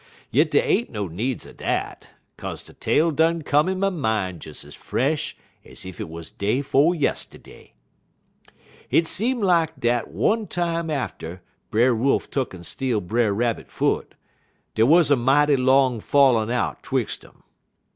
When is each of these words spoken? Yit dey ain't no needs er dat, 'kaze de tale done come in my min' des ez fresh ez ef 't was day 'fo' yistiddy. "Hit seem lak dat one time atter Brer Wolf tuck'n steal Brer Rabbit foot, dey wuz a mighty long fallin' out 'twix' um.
Yit 0.31 0.49
dey 0.49 0.63
ain't 0.63 0.89
no 0.89 1.07
needs 1.07 1.45
er 1.45 1.53
dat, 1.53 2.09
'kaze 2.35 2.63
de 2.65 2.73
tale 2.73 3.11
done 3.11 3.43
come 3.43 3.69
in 3.69 3.79
my 3.79 3.91
min' 3.91 4.39
des 4.39 4.65
ez 4.65 4.73
fresh 4.73 5.37
ez 5.63 5.85
ef 5.85 5.99
't 5.99 6.05
was 6.09 6.31
day 6.31 6.63
'fo' 6.63 6.91
yistiddy. 6.91 7.73
"Hit 8.89 9.05
seem 9.05 9.39
lak 9.41 9.79
dat 9.79 10.07
one 10.07 10.47
time 10.47 10.89
atter 10.89 11.43
Brer 11.69 11.93
Wolf 11.93 12.31
tuck'n 12.31 12.63
steal 12.63 12.99
Brer 12.99 13.31
Rabbit 13.31 13.69
foot, 13.69 14.15
dey 14.73 14.81
wuz 14.81 15.11
a 15.11 15.15
mighty 15.15 15.55
long 15.55 15.99
fallin' 15.99 16.49
out 16.49 16.81
'twix' 16.81 17.23
um. 17.23 17.43